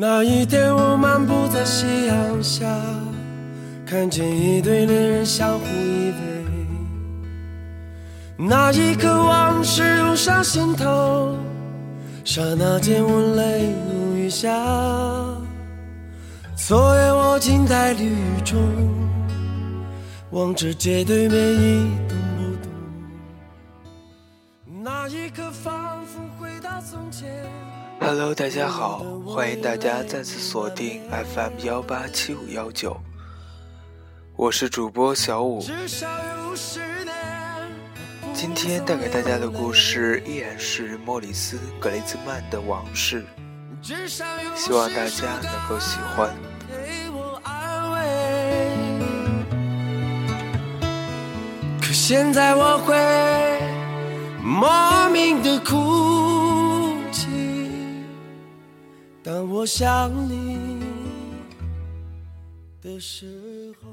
[0.00, 2.68] 那一天，我漫步在夕阳下，
[3.84, 6.16] 看见一对恋人相互依偎。
[8.36, 11.36] 那一刻，往事涌上心头，
[12.24, 14.48] 刹那间我泪如雨下。
[16.54, 18.56] 昨夜我静在绿雨中，
[20.30, 22.70] 望着街对面一动不动。
[24.80, 27.26] 那一刻，仿佛回到从前。
[28.00, 32.96] Hello，大家好，欢迎大家再次锁定 FM 幺八七五幺九，
[34.36, 35.60] 我是主播小五。
[38.32, 43.24] 今天带给大家的故事依然是莫里斯·格雷兹曼的往事，
[43.82, 46.34] 希望大家能够喜欢。
[51.80, 52.96] 可现在我会
[54.42, 56.27] 莫名的哭。
[59.28, 60.80] 当我想你
[62.80, 63.90] 的时候，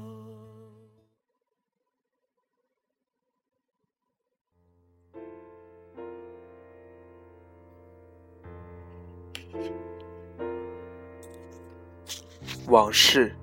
[12.68, 13.36] 往事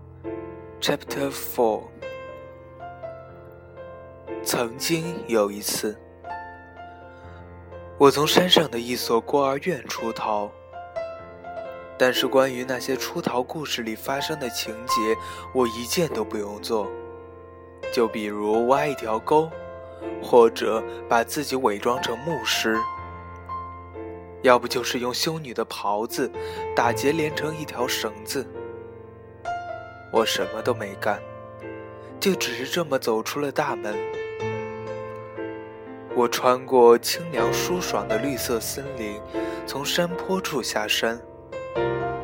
[0.82, 1.84] ，Chapter Four。
[4.44, 5.96] 曾经有一次，
[8.00, 10.52] 我从山上的一所孤儿院出逃。
[11.98, 14.94] 但是关于那些出逃故事里发生的情节，
[15.54, 16.90] 我一件都不用做。
[17.94, 19.50] 就比如挖一条沟，
[20.22, 22.78] 或者把自己伪装成牧师，
[24.42, 26.32] 要不就是用修女的袍子
[26.76, 28.46] 打结连成一条绳子。
[30.12, 31.22] 我什么都没干，
[32.20, 33.96] 就只是这么走出了大门。
[36.16, 39.22] 我穿过清凉舒爽的绿色森林，
[39.68, 41.22] 从山坡处下山。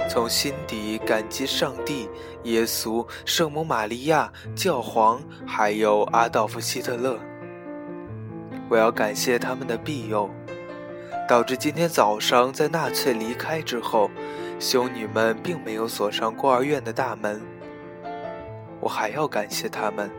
[0.09, 2.09] 从心底感激上帝、
[2.43, 7.19] 耶稣、圣母玛利亚、教皇，还有阿道夫·希特勒。
[8.67, 10.27] 我要感谢他们的庇佑，
[11.27, 14.09] 导致今天早上在纳粹离开之后，
[14.59, 17.39] 修女们并没有锁上孤儿院的大门。
[18.79, 20.09] 我还要感谢他们，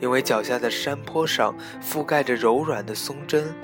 [0.00, 3.54] 因为脚下的山坡上覆盖着柔软的松针，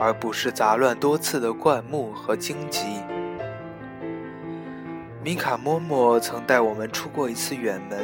[0.00, 3.02] 而不是杂乱多刺的灌木和荆棘。
[5.22, 7.98] 米卡嬷嬷曾带我们出过一次远门，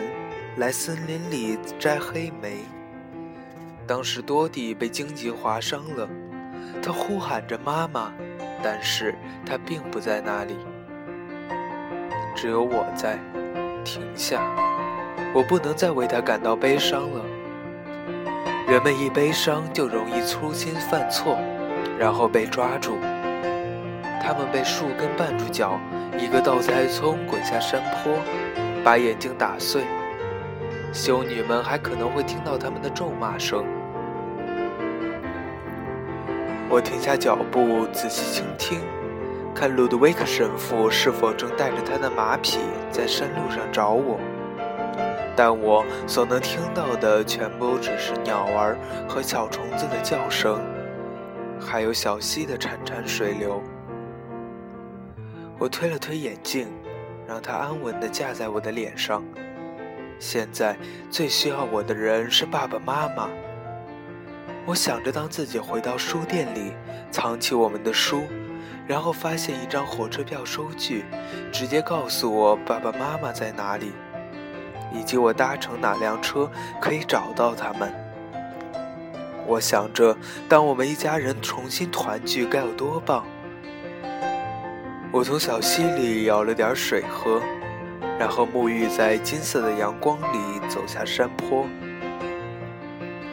[0.59, 2.59] 来森林里摘黑莓。
[3.87, 6.07] 当时多蒂被荆棘划伤了，
[6.83, 8.13] 他呼喊着妈妈，
[8.63, 9.15] 但是
[9.47, 10.57] 他并不在那里。
[12.35, 13.19] 只有我在。
[13.83, 14.43] 停下，
[15.33, 17.25] 我不能再为他感到悲伤了。
[18.67, 21.39] 人们一悲伤就容易粗心犯错，
[21.97, 22.99] 然后被抓住。
[24.21, 25.81] 他们被树根绊住脚。
[26.19, 28.13] 一个倒栽葱滚下山坡，
[28.83, 29.83] 把眼睛打碎。
[30.93, 33.65] 修女们还可能会听到他们的咒骂声。
[36.69, 38.81] 我停下脚步，仔细倾听，
[39.55, 42.59] 看路德维克神父是否正带着他的马匹
[42.91, 44.19] 在山路上找我。
[45.37, 48.77] 但我所能听到的全部只是鸟儿
[49.07, 50.59] 和小虫子的叫声，
[51.61, 53.63] 还有小溪的潺潺水流。
[55.59, 56.69] 我推了推眼镜，
[57.27, 59.25] 让它安稳地架在我的脸上。
[60.19, 60.77] 现在
[61.11, 63.29] 最需要我的人是爸爸妈妈。
[64.67, 66.73] 我想着，当自己回到书店里，
[67.11, 68.25] 藏起我们的书，
[68.87, 71.05] 然后发现一张火车票收据，
[71.53, 73.93] 直接告诉我爸爸妈妈在哪里，
[74.93, 76.51] 以及我搭乘哪辆车
[76.81, 77.95] 可以找到他们。
[79.47, 80.17] 我想着，
[80.49, 83.25] 当我们一家人重新团聚，该有多棒！
[85.17, 87.41] 我从小溪里舀了点水喝，
[88.19, 91.67] 然后沐浴在金色的阳光里，走下山坡。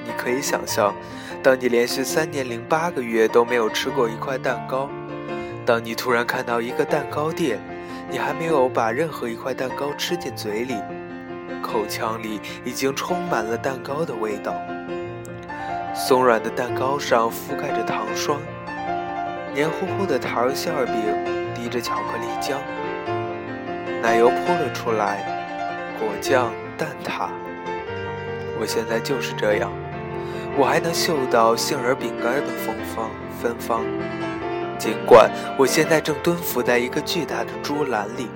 [0.06, 0.96] 你可以想象，
[1.44, 4.90] 当你连续三年零八个月都没有吃过一块蛋糕，
[5.66, 7.60] 当你突然看到一个蛋糕店，
[8.10, 10.76] 你还没有把任何一块蛋糕吃进嘴里，
[11.62, 14.56] 口腔里已经充满了蛋糕的味道。
[15.94, 18.40] 松软的蛋糕上覆盖着糖霜，
[19.54, 21.44] 黏糊糊的糖馅饼。
[21.56, 22.58] 滴着巧克力浆，
[24.02, 25.24] 奶油扑了出来，
[25.98, 27.30] 果酱、蛋挞。
[28.60, 29.72] 我现在就是这样，
[30.58, 33.10] 我还能嗅到杏仁饼干的芬芳
[33.42, 33.82] 芬芳。
[34.78, 38.28] 尽管我现在正蹲伏在一个巨大的猪栏里，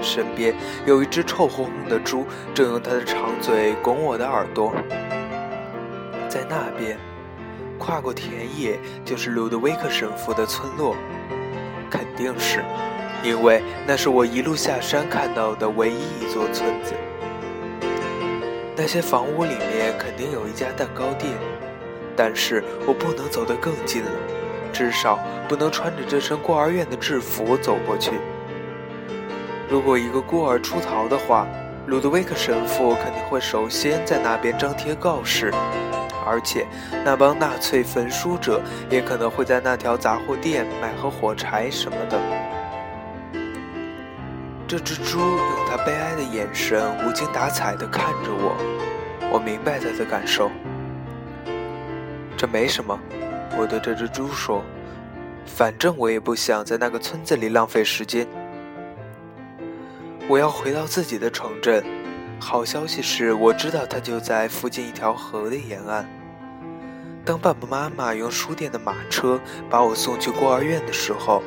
[0.00, 0.54] 身边
[0.86, 2.24] 有一只臭烘烘的猪，
[2.54, 4.72] 正用它的长嘴拱我的耳朵。
[6.28, 6.96] 在那边，
[7.80, 10.94] 跨过田野，就是鲁德维克神父的村落。
[11.90, 12.62] 肯定是，
[13.24, 16.92] 因为那是我一路下山看到的唯一一座村子。
[18.76, 21.32] 那些房屋里面肯定有一家蛋糕店，
[22.14, 24.10] 但是我不能走得更近了，
[24.72, 25.18] 至少
[25.48, 28.12] 不能穿着这身孤儿院的制服走过去。
[29.68, 31.46] 如果一个孤儿出逃的话，
[31.86, 35.52] 鲁德威克神父肯定会首先在那边张贴告示，
[36.26, 36.66] 而且
[37.04, 42.20] 那帮纳粹焚书者也可能会在那条杂货店买盒火柴什么的。
[44.66, 45.38] 这只猪用
[45.68, 48.56] 它悲哀的眼神无精打采地看着我，
[49.32, 50.50] 我明白它的感受。
[52.36, 52.98] 这没什么，
[53.58, 54.62] 我对这只猪说，
[55.44, 58.26] 反正我也不想在那个村子里浪费时间。
[60.28, 61.84] 我要回到自己的城镇。
[62.40, 66.08] 好消息是，我知道它就在附近一条河的沿岸。
[67.24, 69.38] 当爸爸妈妈用书店的马车
[69.68, 71.42] 把我送去孤儿院的时候。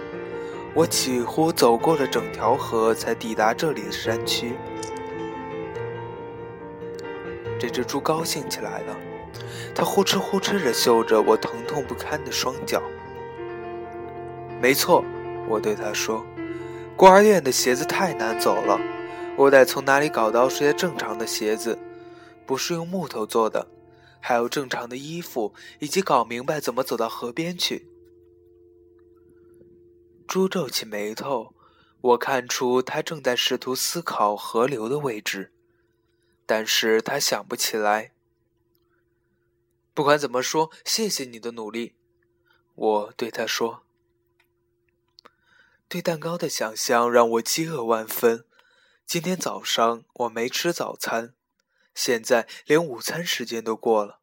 [0.75, 4.53] 我几乎走过了整条河，才抵达这里的山区。
[7.59, 8.97] 这只猪高兴起来了，
[9.75, 12.81] 它呼哧呼哧地嗅着我疼痛不堪的双脚。
[14.59, 15.05] 没错，
[15.47, 16.25] 我对它说
[16.97, 18.79] ：“孤儿院的鞋子太难走了，
[19.35, 21.77] 我得从哪里搞到些正常的鞋子，
[22.45, 23.67] 不是用木头做的，
[24.19, 27.89] 还有正常的衣服，以及搞明白怎么走到河边去。”
[30.27, 31.53] 猪皱起眉头，
[32.01, 35.51] 我看出他正在试图思考河流的位置，
[36.45, 38.11] 但是他想不起来。
[39.95, 41.95] 不管怎么说，谢谢你的努力，
[42.75, 43.83] 我对他说。
[45.87, 48.45] 对蛋糕的想象让我饥饿万分。
[49.13, 51.35] 今天早上我没吃早餐，
[51.93, 54.21] 现在连午餐时间都过了。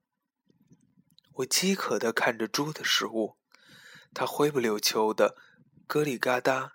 [1.35, 3.37] 我饥渴地看着猪的食物，
[4.13, 5.37] 它灰不溜秋的。
[5.87, 6.71] 疙里嘎瘩，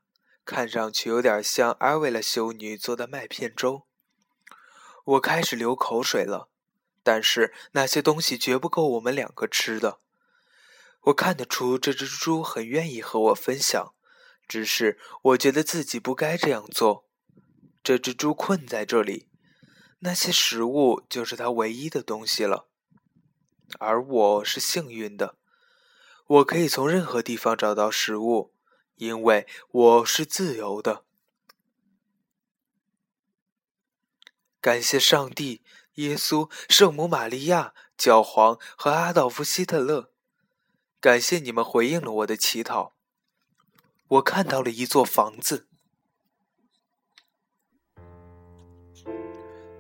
[0.46, 3.86] 看上去有点像阿维拉修女做的麦片粥。
[5.04, 6.48] 我开始流口水了，
[7.04, 10.00] 但是那些东西绝不够我们两个吃的。
[11.02, 13.94] 我看得出这只猪很愿意和我分享，
[14.48, 17.05] 只是我觉得自己不该这样做。
[17.86, 19.28] 这只猪困在这里，
[20.00, 22.68] 那些食物就是它唯一的东西了。
[23.78, 25.38] 而我是幸运的，
[26.26, 28.56] 我可以从任何地方找到食物。
[28.96, 31.06] 因为我是自由的，
[34.60, 35.62] 感谢上帝、
[35.96, 40.12] 耶稣、圣母玛利亚、教皇和阿道夫·希特勒，
[41.00, 42.96] 感谢你们回应了我的乞讨。
[44.08, 45.68] 我看到了一座房子。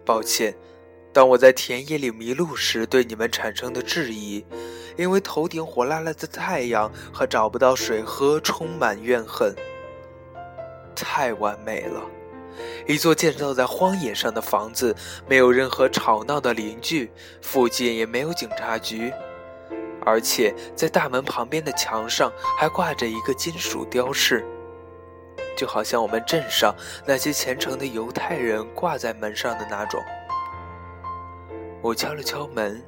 [0.06, 0.56] 抱歉，
[1.12, 4.46] 当我在田野里迷路时，对你们产生的质疑。
[4.98, 9.54] 因为头顶火辣辣的太阳和找不到水喝，充满怨恨。
[10.96, 12.02] 太完美了，
[12.88, 14.96] 一座建造在荒野上的房子，
[15.28, 17.12] 没有任何吵闹的邻居，
[17.42, 19.12] 附近也没有警察局，
[20.06, 24.46] 而且在大门旁边的墙上还挂着一个金属雕饰，
[25.56, 26.75] 就好像我们镇上
[27.06, 30.02] 那些虔诚的犹太人挂在门上的那种。
[31.81, 32.81] 我敲了敲门。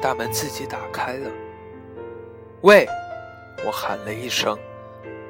[0.00, 1.30] 大门自己打开了。
[2.62, 2.88] 喂，
[3.64, 4.58] 我喊了一声：“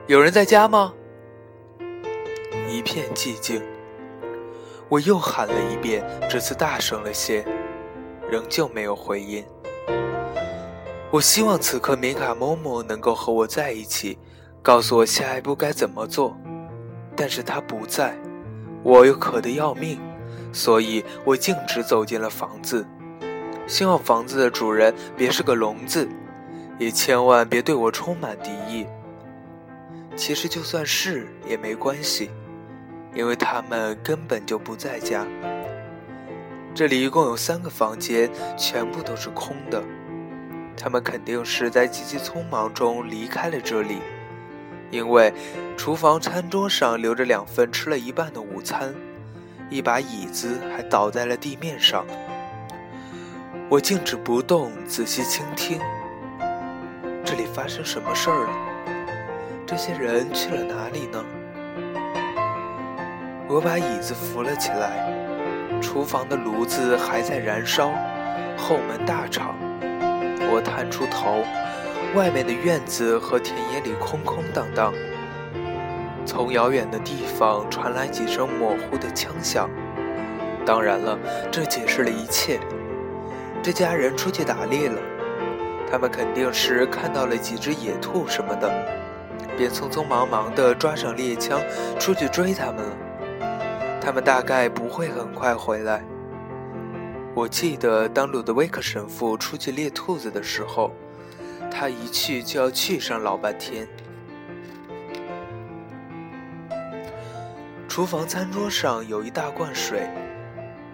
[0.08, 0.94] 有人在家吗？”
[2.66, 3.62] 一片寂静。
[4.88, 7.44] 我又喊了一遍，这次大声了些，
[8.30, 9.44] 仍旧没有回音。
[11.10, 14.18] 我希望此刻米卡某某能够和我在一起，
[14.62, 16.38] 告诉我下一步该怎么做，
[17.16, 18.16] 但是他不在，
[18.84, 19.98] 我又渴得要命，
[20.52, 22.86] 所以我径直走进了房子。
[23.66, 26.08] 希望房子的主人别是个聋子，
[26.78, 28.86] 也千万别对我充满敌意。
[30.14, 32.30] 其实就算是也没关系，
[33.14, 35.26] 因为他们根本就不在家。
[36.72, 39.82] 这里一共有三个房间，全部都是空的。
[40.76, 43.98] 他们肯定是在急急匆忙中离开了这里，
[44.92, 45.32] 因为
[45.74, 48.94] 厨房餐桌上留着两份吃了一半的午餐，
[49.70, 52.04] 一把椅子还倒在了地面上。
[53.70, 55.80] 我静止不动，仔细倾听。
[57.24, 58.50] 这里发生什么事儿了？
[59.66, 61.24] 这些人去了哪里呢？
[63.48, 65.10] 我把椅子扶了起来。
[65.80, 67.92] 厨房的炉子还在燃烧，
[68.58, 69.56] 后门大敞。
[70.50, 71.42] 我探出头，
[72.14, 74.92] 外面的院子和田野里空空荡荡。
[76.26, 79.68] 从遥远的地方传来几声模糊的枪响。
[80.66, 81.18] 当然了，
[81.50, 82.60] 这解释了一切。
[83.62, 85.00] 这家人出去打猎了，
[85.90, 88.70] 他们肯定是看到了几只野兔什么的。
[89.56, 91.60] 便匆匆忙忙地抓上猎枪
[91.98, 92.96] 出去追他们了。
[94.00, 96.04] 他们大概不会很快回来。
[97.34, 100.92] 我记得当鲁德维克神父出去猎兔子的时候，
[101.72, 103.88] 他一去就要去上老半天。
[107.88, 110.08] 厨房餐桌上有一大罐水，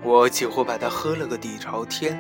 [0.03, 2.19] 我几乎把它喝了个底朝天。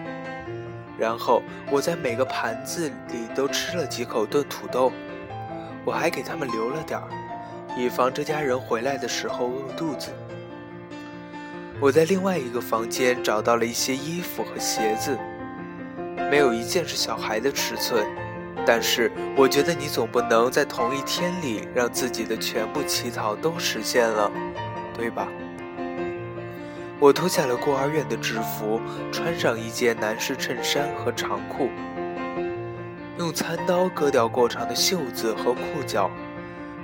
[0.98, 4.92] 然后我在每个盘子里都吃了几口炖土豆，
[5.84, 7.08] 我还给他们留了点儿，
[7.76, 10.10] 以防这家人回来的时候饿肚子。
[11.80, 15.16] 我在另外一个房间找到了一些衣服和鞋子，
[16.30, 18.04] 没有一件是小孩的尺寸，
[18.68, 24.30] 但是我觉得你总不能在同一天里让自己的全部乞讨都实现了。
[24.94, 25.26] 对吧？
[26.98, 28.78] 我脱下了孤儿院的制服，
[29.10, 31.70] 穿上一件男士衬衫和长裤，
[33.16, 36.10] 用餐刀割掉过长的袖子和裤脚，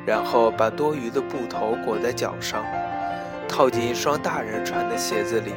[0.07, 2.65] 然后把多余的布头裹在脚上，
[3.47, 5.53] 套进一双大人穿的鞋子里，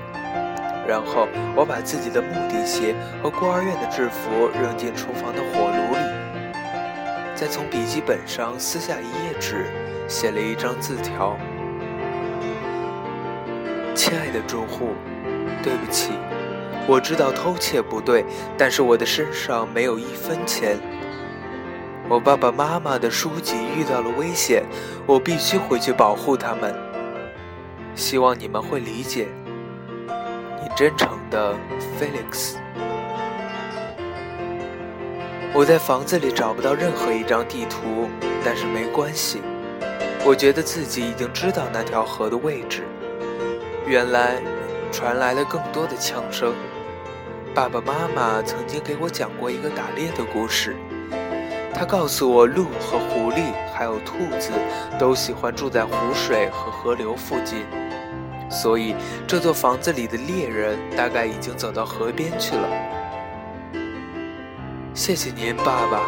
[0.88, 6.17] 然后我把自己的木底鞋和孤儿院的制服扔进厨房的火炉里，
[7.38, 9.68] 再从笔记本上撕下一页纸，
[10.08, 11.38] 写了一张字条。
[13.94, 14.96] 亲爱的住户，
[15.62, 16.14] 对不起，
[16.88, 18.26] 我知道偷窃不对，
[18.58, 20.80] 但是我的身上没有一分钱。
[22.10, 24.64] 我爸爸妈妈的书籍遇到了危险，
[25.06, 26.74] 我必须回去保护他们。
[27.94, 29.28] 希望你们会理解。
[30.60, 31.54] 你真诚的
[32.00, 32.56] ，Felix。
[35.54, 38.10] 我在房子里找不到任何一张地图，
[38.44, 39.42] 但是没关系，
[40.24, 42.84] 我觉得自己已经知道那条河的位置。
[43.86, 44.42] 原来，
[44.92, 46.54] 传来了更多的枪声。
[47.56, 50.76] 爸爸妈妈曾经给我讲过一个打猎的故事。
[51.74, 54.52] 他告诉我，鹿和狐狸还有兔子
[55.00, 57.66] 都喜欢住在湖水和河流附近，
[58.50, 62.68] 所以这座房子里的猎人大概已经走到河边去了。
[64.98, 66.02] 谢谢您，爸爸。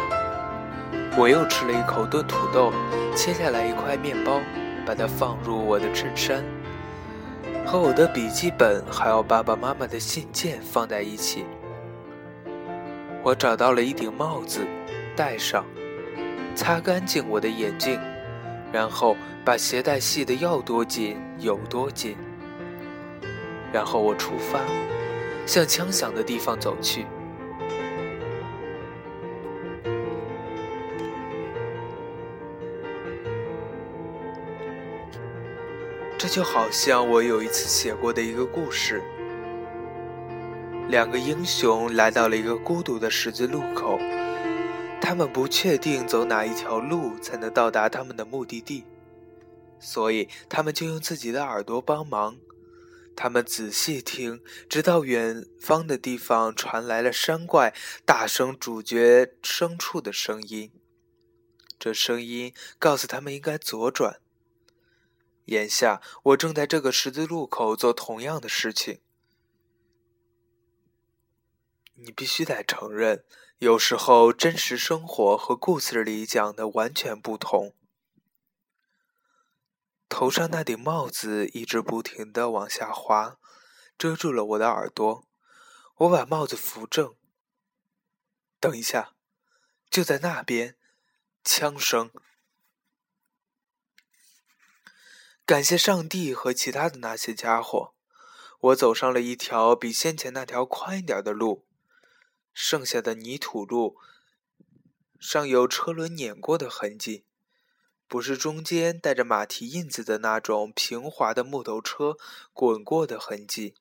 [1.16, 2.72] 我又吃了一口炖土豆，
[3.14, 4.40] 切下来一块面包，
[4.84, 6.44] 把它放入我的衬衫。
[7.64, 11.46] 和我的笔记本还有爸爸妈妈的信件放在一起。
[13.22, 14.66] 我找到了一顶帽子，
[15.14, 15.64] 戴上，
[16.56, 17.96] 擦干净我的眼镜，
[18.72, 22.16] 然后把鞋带系得要多紧有多紧。
[23.72, 24.58] 然后我出发，
[25.46, 27.06] 向枪响的地方走去。
[36.20, 39.02] 这就好像我有一次写过的一个故事：
[40.90, 43.98] 两个英雄来到了一个孤独的十字路口，
[45.00, 48.84] 他们不确定走哪一条路才能到达他们的目的地，
[49.78, 52.36] 所以他们就用自己的耳朵帮忙。
[53.16, 57.72] 他们仔细听，直到远方的地方传来了山怪
[58.04, 60.70] 大声咀嚼牲畜的声音，
[61.78, 64.20] 这声音告诉他们应该左转。
[65.46, 69.00] 眼下，我正在这个十字路口做同样的事情。
[71.94, 73.24] 你必须得承认，
[73.58, 77.74] 有时候真实生活和故事里讲的完全不同。
[80.08, 83.38] 头上那顶帽子一直不停的往下滑，
[83.98, 85.28] 遮住了我的耳朵。
[85.96, 87.14] 我把帽子扶正。
[88.58, 89.14] 等一下，
[89.90, 90.76] 就在那边，
[91.44, 92.10] 枪声。
[95.50, 97.92] 感谢上帝和其他的那些家伙，
[98.60, 101.66] 我走上了一条比先前那条宽一点的路。
[102.52, 103.96] 剩下的泥土路
[105.18, 107.24] 上有车轮碾过的痕迹，
[108.06, 112.16] 不是中间带着马蹄印子的那种平滑的木头车
[112.52, 113.74] 滚过的痕迹。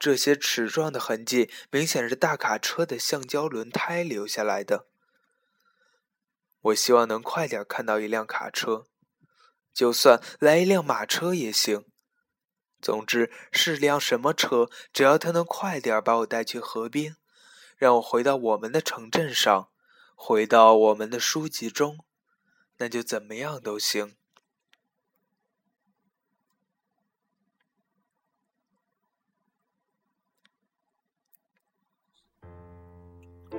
[0.00, 4.88] 这些齿状的痕迹明显是大卡车的橡胶轮胎留下来的。
[6.62, 8.88] 我希望能快点看到一辆卡车。
[9.72, 11.84] 就算来一辆马车也行，
[12.80, 17.16] 总之是辆什么车，只要他能快点把我带去河边，
[17.76, 19.70] 让我回到我们的城镇上，
[20.14, 22.04] 回到我们的书籍中，
[22.78, 24.16] 那就怎么样都行。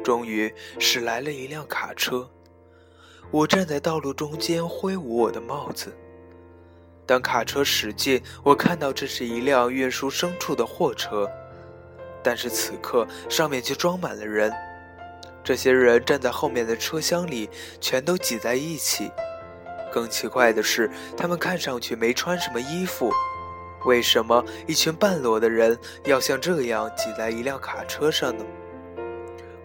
[0.04, 2.32] 终于驶来了一辆卡车。
[3.32, 5.96] 我站在道路中间挥舞我的帽子。
[7.06, 11.30] 当卡车驶近，我看到这是一辆运输牲畜的货车，
[12.22, 14.52] 但是此刻上面却装满了人。
[15.44, 19.10] 这些人站在后面的车厢里，全都挤在一起。
[19.92, 23.12] 更奇怪的是，他们看上去没穿什么衣服。
[23.86, 28.46] 为什么一群半裸的人要像这样挤在一辆卡车上呢？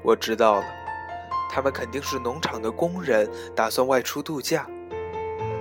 [0.03, 0.65] 我知道了，
[1.49, 4.67] 他们肯定是农场的工人，打算外出度假。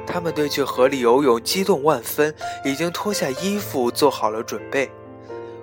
[0.05, 4.91] 他们对去河里游泳激动万分，已经脱下衣服做好了准备。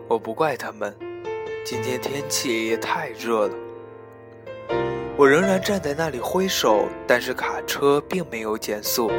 [0.09, 0.95] 我不怪他们，
[1.65, 3.55] 今天天气也太热了。
[5.17, 9.11] 我仍然站在那里挥手，但是卡车并没有减速，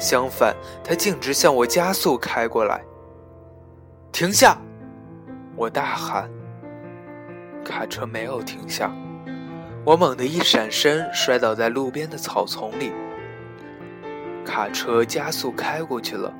[0.00, 2.82] 相反，它径直向我加速开过来。
[4.10, 4.56] 停下！
[5.56, 6.30] 我大喊。
[7.64, 8.90] 卡车没有停下，
[9.84, 12.92] 我猛地一闪身，摔倒在路边的草丛里。
[14.44, 16.32] 卡车加速开过去了，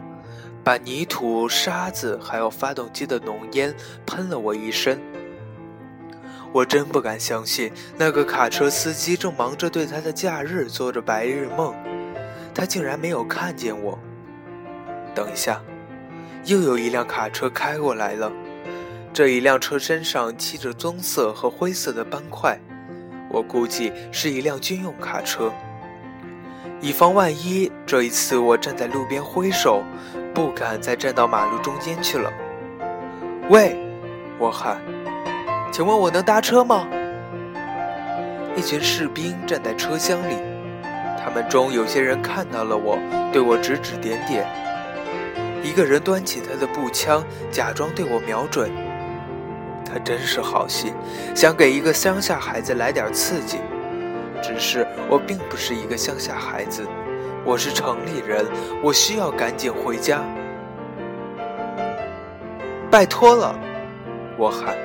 [0.62, 3.74] 把泥土、沙子还有发动机的浓烟
[4.06, 5.00] 喷了我一身。
[6.52, 11.74] 我真不敢相信，那个卡车司机正忙着对他的假日做着白日梦，
[12.54, 13.98] 他竟然没有看见我。
[15.16, 15.60] 等一下，
[16.44, 18.30] 又有一辆卡车开过来了，
[19.12, 22.60] 这一辆车身上漆着棕色和灰色的斑块，
[23.32, 25.50] 我估计是一辆军用卡车。
[26.80, 29.82] 以防万一，这一次我站在路边挥手，
[30.34, 32.30] 不敢再站到马路中间去了。
[33.48, 33.76] 喂，
[34.38, 34.78] 我喊。
[35.72, 36.86] 请问我能搭车吗？
[38.54, 40.36] 一群士兵站在车厢里，
[41.18, 42.98] 他们中有些人看到了我，
[43.32, 44.46] 对我指指点点。
[45.62, 48.70] 一个人端起他的步枪，假装对我瞄准。
[49.92, 50.94] 他真是好心，
[51.34, 53.58] 想给一个乡下孩子来点刺激。
[54.42, 56.86] 只是我并不是一个乡下孩子，
[57.44, 58.46] 我是城里人，
[58.82, 60.24] 我需要赶紧回家。
[62.90, 63.54] 拜托了，
[64.38, 64.76] 我喊。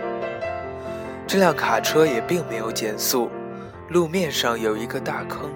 [1.25, 3.29] 这辆卡车也并没有减速，
[3.89, 5.49] 路面上有一个大坑。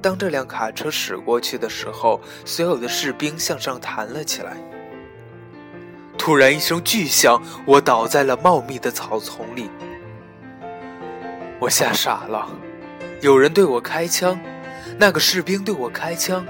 [0.00, 4.56] 当这辆卡车驶过去的时候，所有的士兵向上弹了起来。
[6.26, 9.70] 突然一声巨响，我倒在了茂密的草丛里。
[11.60, 12.48] 我吓傻了，
[13.20, 14.36] 有人对我开枪，
[14.98, 16.44] 那个士兵对我开枪，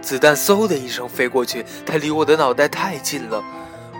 [0.00, 3.42] 子弹嗖的一声飞过去，他离我的脑袋太近了。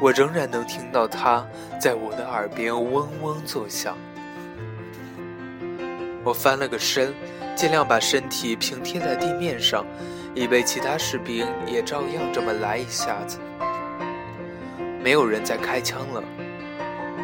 [0.00, 1.44] 我仍然能听到它
[1.80, 3.98] 在我的耳边嗡嗡作响。
[6.22, 7.12] 我翻了个身，
[7.56, 9.84] 尽量把身体平贴在地面上，
[10.32, 13.40] 以备其他士兵也照样这么来一下子。
[15.02, 16.22] 没有人再开枪了，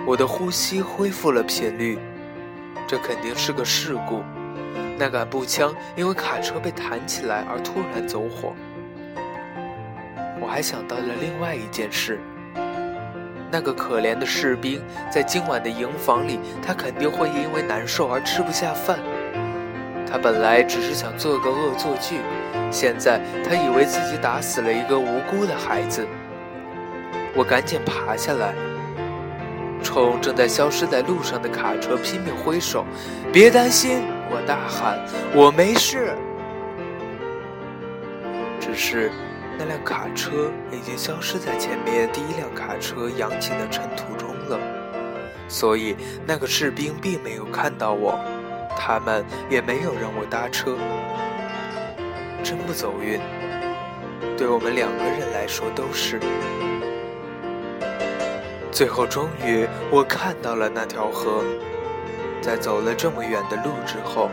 [0.06, 1.98] 我的呼吸恢复了频率。
[2.88, 4.22] 这肯定是个事故，
[4.96, 8.54] 那杆步枪因为卡车被弹起来而突然走火。
[10.40, 12.18] 我还想到了另外一件事。
[13.50, 18.98] 那个可怜的士兵在今晚的营房里，他肯定会因为难受而吃不下饭。
[20.08, 22.20] 他本来只是想做个恶作剧，
[22.70, 26.06] 现在他以为自己打死了一个无辜的孩子。
[27.36, 28.54] 我赶紧爬下来，
[29.82, 32.86] 冲正在消失在路上的卡车拼命挥手。
[33.30, 34.98] 别担心，我大喊，
[35.34, 36.14] 我没事，
[38.58, 39.12] 只是。
[39.58, 44.60] 那辆卡车已经消失在前面第一辆卡车扬起的尘土中了，
[45.48, 45.96] 所以
[46.26, 48.18] 那个士兵并没有看到我，
[48.78, 50.76] 他们也没有让我搭车。
[52.42, 53.18] 真不走运，
[54.36, 56.20] 对我们两个人来说都是。
[58.76, 61.42] 最后，终于我看到了那条河，
[62.42, 64.28] 在走了这么远的路之后，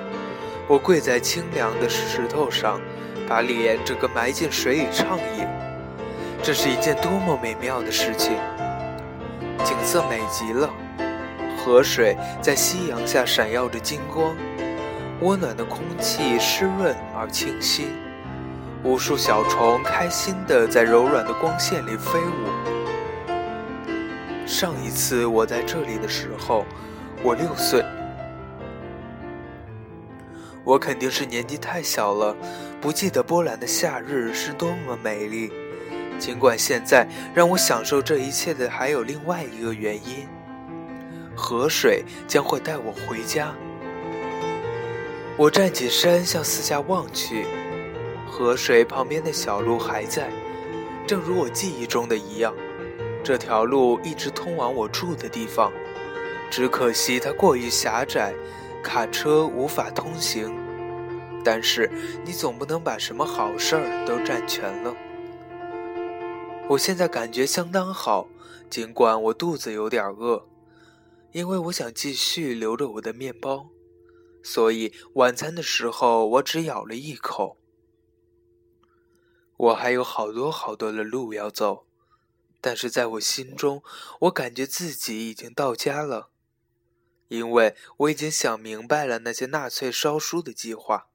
[0.68, 2.78] 我跪在清凉的石头上。
[3.26, 5.48] 把脸整个埋进水里畅饮，
[6.44, 8.34] 这是一件多么美妙的事情！
[9.64, 10.70] 景色美极了，
[11.58, 14.36] 河水在夕阳下闪耀着金光，
[15.22, 17.88] 温暖的空气湿润而清新，
[18.84, 22.73] 无数小虫开心地在柔软的光线里飞舞。
[24.54, 26.64] 上一次我在这里的时候，
[27.24, 27.84] 我六岁。
[30.64, 32.36] 我肯定是年纪太小了，
[32.80, 35.52] 不记得波兰的夏日是多么美丽。
[36.20, 40.28] 尽管现在让我享受这一切的还有另外一个原因：
[41.36, 43.56] 河水将会带我回家。
[45.36, 47.48] 我站起身，向四下望去，
[48.30, 50.30] 河水旁边的小路还在，
[51.08, 52.54] 正如我记忆中的一样。
[53.24, 55.72] 这条路一直通往我住的地方，
[56.52, 58.34] 只可惜它过于狭窄。
[58.84, 60.54] 卡车无法通行，
[61.42, 61.90] 但是
[62.26, 64.94] 你总不能把什么好事儿都占全了。
[66.68, 68.28] 我现在感觉相当好，
[68.70, 70.46] 尽管我肚子有点饿，
[71.32, 73.70] 因为我想继续留着我的面包，
[74.44, 77.56] 所以晚餐的时候我只咬了一口。
[79.56, 81.86] 我还有好多好多的路要走，
[82.64, 83.84] 但是在我心中，
[84.22, 86.30] 我感觉自己已经到家了，
[87.28, 91.08] 因为我已经想明白了那些纳粹烧书的计划。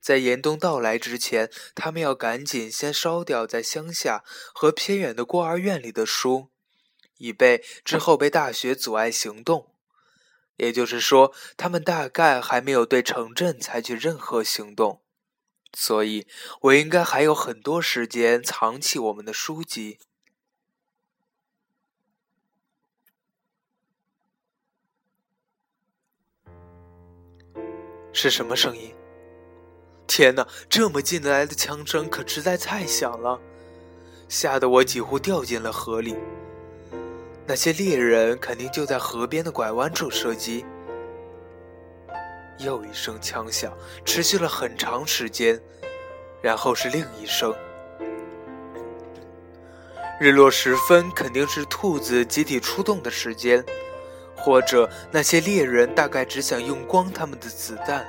[0.00, 4.22] 在严冬到来之前，他们要赶紧先烧掉在乡下
[4.54, 6.50] 和偏远的孤儿院里的书，
[7.16, 9.74] 以备之后被大雪阻碍行动。
[10.58, 15.02] 也就是说，他们大概还没有对城镇采取任何行动，
[15.76, 16.28] 所以
[16.60, 19.98] 我应该还有很多时间藏起我们的书籍。
[28.12, 28.94] 是什么声音？
[30.06, 33.40] 天哪，这么近来的枪声可实在太响了，
[34.28, 36.16] 吓得我几乎掉进了河里。
[37.46, 40.64] 那些猎人肯定就在河边的拐弯处射击。
[42.58, 43.72] 又一声枪响，
[44.04, 45.60] 持续了很长时间，
[46.40, 47.54] 然后是另一声。
[50.20, 53.64] 日落时分，肯定是兔子集体出动的时间，
[54.42, 58.04] 或者那些猎人大概只想用光他们的子弹。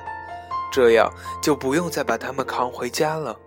[0.72, 1.08] 这样
[1.40, 3.38] 就不用再把他们扛回家了。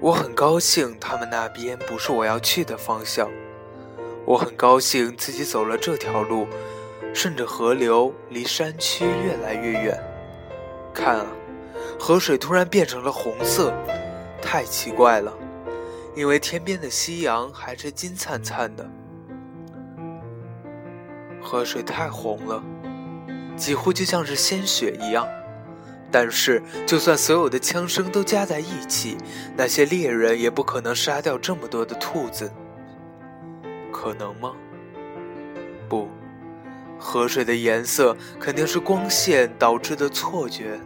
[0.00, 3.28] 我很高兴他们那边不是我要去的方向。
[4.24, 6.46] 我很高兴自己走了这条路，
[7.12, 10.00] 顺着河流离山区越来越远。
[10.94, 11.26] 看啊，
[11.98, 13.74] 河水突然变成了红色，
[14.40, 15.32] 太奇怪了，
[16.14, 18.88] 因为天边的夕阳还是金灿灿的。
[21.52, 22.64] 河水太红了。
[23.58, 25.28] 几乎就像是鲜血一样，
[26.10, 29.18] 但是就算所有的枪声都加在一起，
[29.54, 32.50] 那些猎人也不可能杀掉这么多的兔子。
[33.92, 34.52] 可能吗？
[35.90, 36.08] 不，
[36.98, 40.80] 河水的颜色肯定是光线导致的错觉。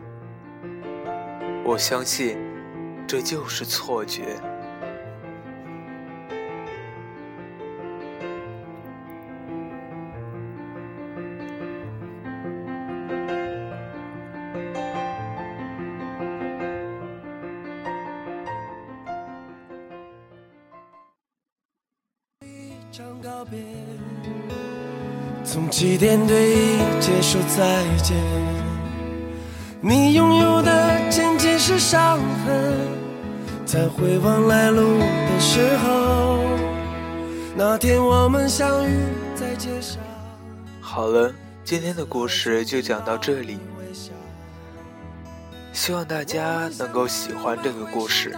[1.62, 2.36] 我相信，
[3.06, 4.36] 这就是错觉。
[25.78, 28.16] 起点对接受再见，
[29.82, 32.74] 你拥有的仅仅是伤痕。
[33.66, 36.38] 在回望来路的时候，
[37.54, 40.02] 那天我们相遇在街上。
[40.80, 41.30] 好了，
[41.62, 43.58] 今天的故事就讲到这里，
[45.74, 48.34] 希望大家能够喜欢这个故事，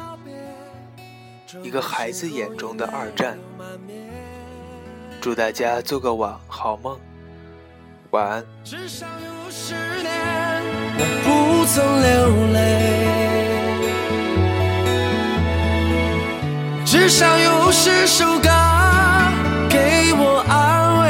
[1.62, 3.38] 一个孩子眼中的二战。
[5.20, 6.98] 祝大家做个晚好梦，
[8.10, 8.42] 晚安。
[8.64, 10.10] 至少有十年
[10.98, 12.08] 我不曾流
[12.54, 12.56] 泪，
[16.84, 18.48] 至少有十首歌
[19.68, 21.06] 给我安慰。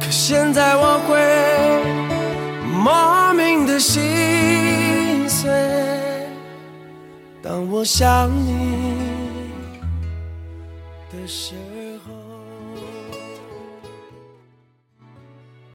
[0.00, 1.18] 可现在我会
[2.66, 5.50] 莫名的心碎，
[7.42, 8.97] 当我想你。